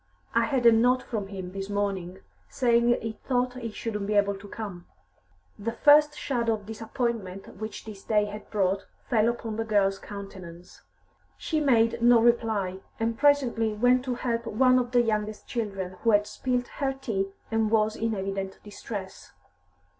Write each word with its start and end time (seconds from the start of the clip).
"I 0.33 0.45
had 0.45 0.65
a 0.65 0.71
note 0.71 1.03
from 1.03 1.27
him 1.27 1.51
this 1.51 1.69
morning, 1.69 2.21
saying 2.49 2.87
he 3.03 3.11
thought 3.23 3.53
he 3.53 3.69
shouldn't 3.69 4.07
be 4.07 4.15
able 4.15 4.33
to 4.33 4.47
come." 4.47 4.87
The 5.59 5.71
first 5.73 6.17
shadow 6.17 6.53
of 6.55 6.65
disappointment 6.65 7.57
which 7.57 7.85
this 7.85 8.03
day 8.03 8.25
had 8.25 8.49
brought 8.49 8.87
fell 9.11 9.29
upon 9.29 9.57
the 9.57 9.63
girl's 9.63 9.99
countenance. 9.99 10.81
She 11.37 11.59
made 11.59 12.01
no 12.01 12.19
reply, 12.19 12.79
and 12.99 13.15
presently 13.15 13.73
went 13.73 14.03
to 14.05 14.15
help 14.15 14.47
one 14.47 14.79
or 14.79 14.85
the 14.85 15.03
youngest 15.03 15.45
children, 15.45 15.97
who 16.01 16.09
had 16.09 16.25
spilt 16.25 16.67
her 16.79 16.93
tea 16.93 17.27
and 17.51 17.69
was 17.69 17.95
in 17.95 18.15
evident 18.15 18.57
distress. 18.63 19.33